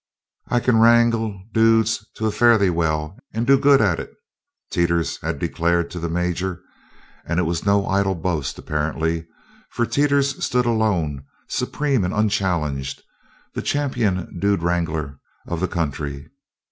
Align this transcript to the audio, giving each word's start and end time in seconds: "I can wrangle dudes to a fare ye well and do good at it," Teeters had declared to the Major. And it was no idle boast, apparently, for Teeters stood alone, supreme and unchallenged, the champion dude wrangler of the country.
"I 0.47 0.59
can 0.59 0.79
wrangle 0.79 1.43
dudes 1.53 2.03
to 2.15 2.25
a 2.25 2.31
fare 2.31 2.59
ye 2.63 2.71
well 2.71 3.19
and 3.35 3.45
do 3.45 3.55
good 3.59 3.81
at 3.81 3.99
it," 3.99 4.11
Teeters 4.71 5.19
had 5.21 5.37
declared 5.37 5.91
to 5.91 5.99
the 5.99 6.09
Major. 6.09 6.59
And 7.23 7.39
it 7.39 7.43
was 7.43 7.67
no 7.67 7.85
idle 7.85 8.15
boast, 8.15 8.57
apparently, 8.57 9.27
for 9.69 9.85
Teeters 9.85 10.43
stood 10.43 10.65
alone, 10.65 11.23
supreme 11.47 12.03
and 12.03 12.15
unchallenged, 12.15 13.03
the 13.53 13.61
champion 13.61 14.39
dude 14.39 14.63
wrangler 14.63 15.19
of 15.45 15.59
the 15.59 15.67
country. 15.67 16.31